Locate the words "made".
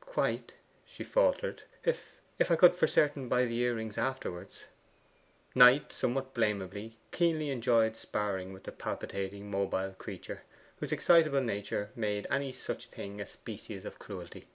11.94-12.26